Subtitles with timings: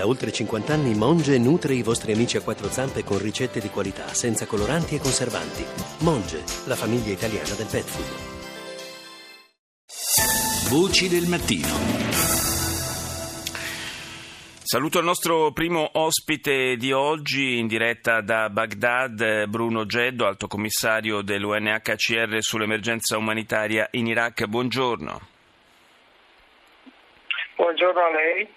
[0.00, 3.68] Da oltre 50 anni Monge nutre i vostri amici a quattro zampe con ricette di
[3.68, 5.62] qualità, senza coloranti e conservanti.
[6.04, 8.08] Monge, la famiglia italiana del pet food.
[10.70, 11.68] Voci del mattino.
[14.62, 21.20] Saluto il nostro primo ospite di oggi in diretta da Baghdad, Bruno Geddo, alto commissario
[21.20, 24.46] dell'UNHCR sull'emergenza umanitaria in Iraq.
[24.46, 25.20] Buongiorno.
[27.56, 28.48] Buongiorno a lei.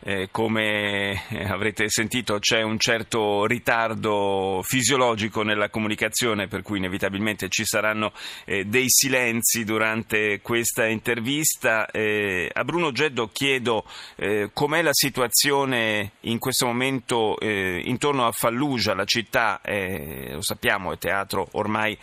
[0.00, 7.64] Eh, come avrete sentito c'è un certo ritardo fisiologico nella comunicazione per cui inevitabilmente ci
[7.64, 8.12] saranno
[8.44, 11.86] eh, dei silenzi durante questa intervista.
[11.90, 13.84] Eh, a Bruno Geddo chiedo
[14.16, 20.42] eh, com'è la situazione in questo momento eh, intorno a Fallujah, la città, eh, lo
[20.42, 21.96] sappiamo, è teatro ormai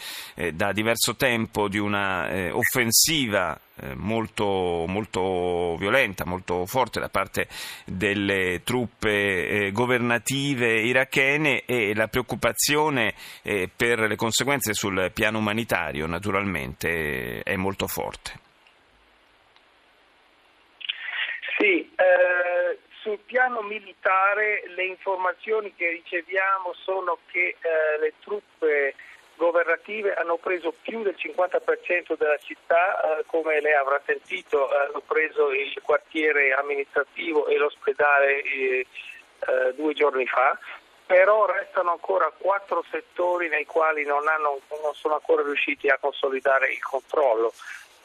[0.53, 7.47] da diverso tempo di una offensiva eh, molto, molto, violenta, molto forte da parte
[7.85, 16.05] delle truppe eh, governative irachene e la preoccupazione eh, per le conseguenze sul piano umanitario
[16.05, 18.49] naturalmente è molto forte.
[21.57, 28.95] Sì, eh, sul piano militare le informazioni che riceviamo sono che eh, le truppe
[29.41, 35.51] governative hanno preso più del 50% della città, eh, come lei avrà sentito, hanno preso
[35.51, 38.85] il quartiere amministrativo e l'ospedale eh,
[39.47, 40.55] eh, due giorni fa,
[41.07, 46.71] però restano ancora quattro settori nei quali non, hanno, non sono ancora riusciti a consolidare
[46.71, 47.51] il controllo.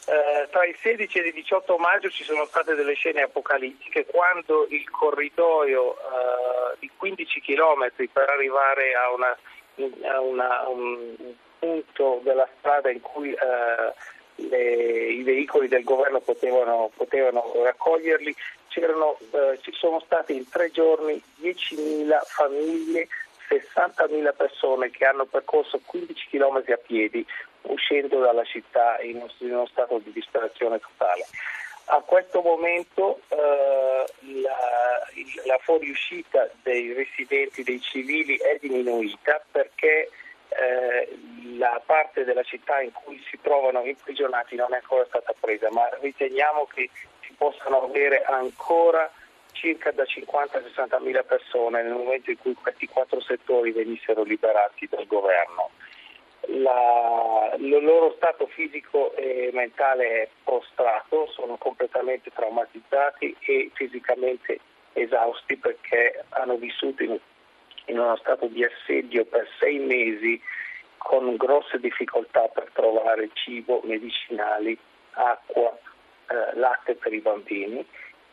[0.08, 4.66] Eh, tra il 16 e il 18 maggio ci sono state delle scene apocalittiche quando
[4.70, 9.36] il corridoio eh, di 15 km per arrivare a una
[9.76, 11.14] una, un
[11.58, 13.92] punto della strada in cui eh,
[14.36, 18.34] le, i veicoli del governo potevano, potevano raccoglierli,
[18.76, 23.08] eh, ci sono state in tre giorni 10.000 famiglie,
[23.48, 27.24] 60.000 persone che hanno percorso 15 km a piedi
[27.62, 31.24] uscendo dalla città in uno stato di disperazione totale.
[31.88, 34.04] A questo momento eh,
[34.42, 34.56] la,
[35.44, 40.10] la, fuoriuscita dei residenti, dei civili è diminuita perché
[40.48, 41.18] eh,
[41.56, 45.88] la parte della città in cui si trovano imprigionati non è ancora stata presa, ma
[46.00, 46.88] riteniamo che
[47.20, 49.10] si possano avere ancora
[49.52, 54.22] circa da 50 a 60 mila persone nel momento in cui questi quattro settori venissero
[54.22, 55.70] liberati dal governo.
[56.48, 64.60] La, il loro stato fisico e mentale è prostrato, sono completamente traumatizzati e fisicamente
[64.92, 67.18] esausti perché hanno vissuto in,
[67.86, 70.40] in uno stato di assedio per sei mesi
[70.98, 74.78] con grosse difficoltà per trovare cibo, medicinali,
[75.12, 75.76] acqua,
[76.28, 77.84] eh, latte per i bambini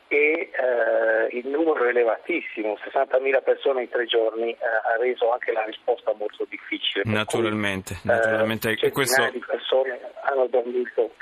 [0.07, 5.63] e eh, il numero elevatissimo, 60.000 persone in tre giorni, eh, ha reso anche la
[5.63, 7.03] risposta molto difficile.
[7.05, 8.77] Naturalmente, cui, naturalmente.
[8.79, 9.29] Eh, questo...
[9.31, 11.13] di persone hanno dormito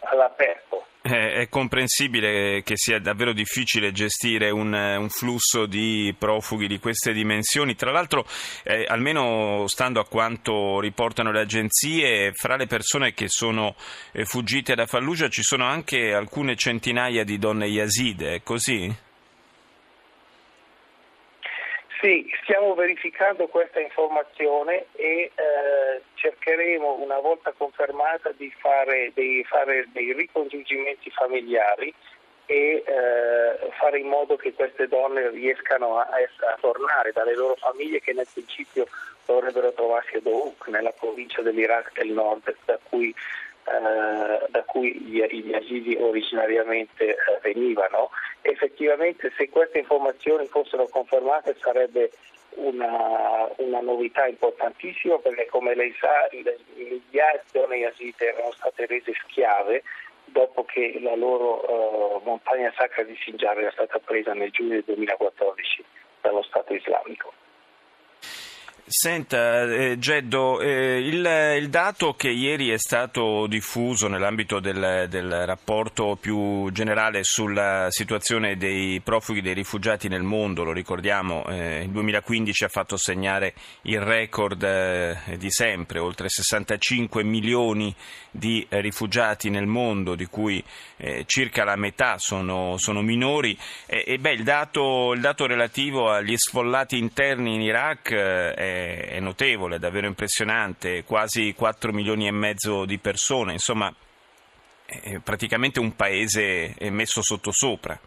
[0.00, 0.86] all'aperto.
[1.00, 7.76] È comprensibile che sia davvero difficile gestire un, un flusso di profughi di queste dimensioni.
[7.76, 8.26] Tra l'altro,
[8.64, 13.74] eh, almeno stando a quanto riportano le agenzie, fra le persone che sono
[14.12, 19.06] eh, fuggite da Fallujah ci sono anche alcune centinaia di donne yazide, è così?
[22.00, 29.88] Sì, stiamo verificando questa informazione e eh, cercheremo una volta confermata di fare dei, fare
[29.92, 31.92] dei ricongiungimenti familiari
[32.46, 38.00] e eh, fare in modo che queste donne riescano a, a, tornare dalle loro famiglie
[38.00, 38.86] che nel principio
[39.26, 43.14] dovrebbero trovarsi a Dohuk, nella provincia dell'Iraq del nord, da cui
[43.68, 48.10] eh, da cui gli, gli asili originariamente eh, venivano.
[48.40, 52.10] Effettivamente se queste informazioni fossero confermate sarebbe
[52.58, 56.28] una, una, novità importantissima perché come lei sa
[56.74, 59.82] migliaia di donne yazide erano state rese schiave
[60.26, 64.84] dopo che la loro uh, montagna sacra di Sinjar era stata presa nel giugno del
[64.84, 65.84] 2014
[66.20, 67.32] dallo Stato islamico.
[68.90, 75.44] Senta, eh, Geddo, eh, il, il, dato che ieri è stato diffuso nell'ambito del, del,
[75.44, 81.90] rapporto più generale sulla situazione dei profughi, dei rifugiati nel mondo, lo ricordiamo, eh, il
[81.90, 83.52] 2015 ha fatto segnare
[83.82, 87.94] il record eh, di sempre, oltre 65 milioni
[88.30, 90.64] di rifugiati nel mondo, di cui
[90.96, 93.56] eh, circa la metà sono, sono minori.
[93.86, 98.77] E, beh, il, dato, il, dato, relativo agli sfollati interni in Iraq eh,
[99.08, 103.92] è notevole, è davvero impressionante, quasi 4 milioni e mezzo di persone, insomma
[104.86, 107.98] è praticamente un paese messo sottosopra.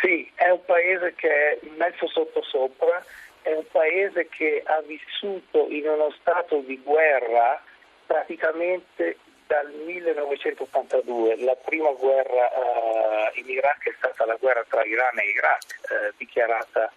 [0.00, 3.04] Sì, è un paese che è messo sottosopra,
[3.42, 7.62] è un paese che ha vissuto in uno stato di guerra
[8.06, 11.44] praticamente dal 1982.
[11.44, 16.14] La prima guerra uh, in Iraq è stata la guerra tra Iran e Iraq, uh,
[16.16, 16.92] dichiarata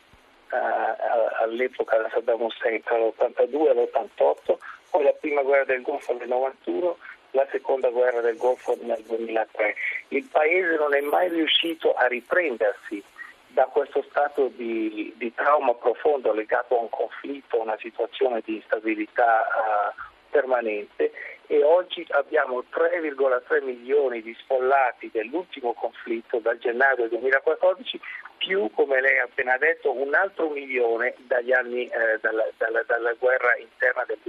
[0.52, 4.58] all'epoca da Saddam Hussein tra l'82 e l'88,
[4.90, 6.98] poi la prima guerra del Golfo nel 91
[7.32, 9.76] la seconda guerra del Golfo nel 2003.
[10.10, 13.02] Il paese non è mai riuscito a riprendersi
[13.48, 18.56] da questo stato di, di trauma profondo legato a un conflitto, a una situazione di
[18.56, 21.11] instabilità uh, permanente
[21.52, 28.00] e oggi abbiamo 3,3 milioni di sfollati dell'ultimo conflitto dal gennaio 2014
[28.38, 33.12] più, come lei ha appena detto, un altro milione dagli anni, eh, dalla, dalla, dalla,
[33.20, 34.20] guerra interna del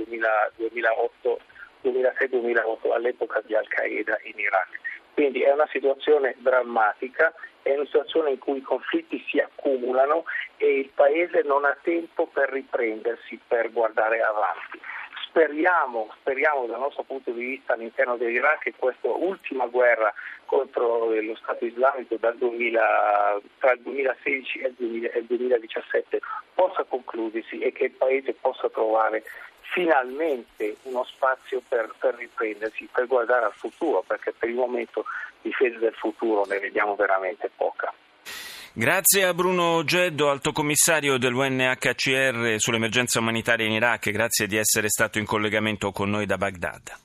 [1.84, 4.80] 2006-2008 all'epoca di Al-Qaeda in Iraq.
[5.14, 7.32] Quindi è una situazione drammatica,
[7.62, 10.24] è una situazione in cui i conflitti si accumulano
[10.56, 14.80] e il Paese non ha tempo per riprendersi, per guardare avanti.
[15.32, 20.12] Speriamo, speriamo dal nostro punto di vista all'interno dell'Iraq che questa ultima guerra
[20.44, 26.20] contro lo Stato islamico 2000, tra il 2016 e il 2017
[26.52, 29.24] possa concludersi e che il Paese possa trovare
[29.72, 35.06] finalmente uno spazio per, per, riprendersi, per guardare al futuro, perché per il momento
[35.40, 37.90] difesa del futuro ne vediamo veramente poca.
[38.74, 45.18] Grazie a Bruno Geddo, alto commissario dell'UNHCR sull'emergenza umanitaria in Iraq, grazie di essere stato
[45.18, 47.00] in collegamento con noi da Baghdad.